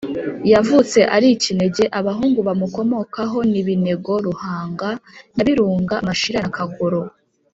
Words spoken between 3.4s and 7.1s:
ni Binego, Ruhanga, Nyabirunga Mashira na Kagoro.